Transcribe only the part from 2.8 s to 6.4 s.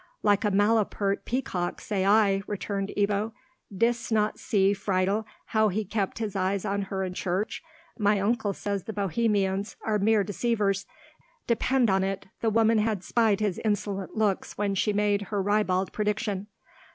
Ebbo; "didst not see, Friedel, how he kept his